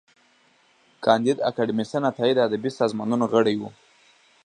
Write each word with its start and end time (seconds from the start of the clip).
کانديد 1.05 1.37
اکاډميسن 1.49 2.01
عطايي 2.09 2.33
د 2.35 2.39
ادبي 2.47 2.71
سازمانونو 2.79 3.25
غړی 3.33 3.55
و. 3.59 3.63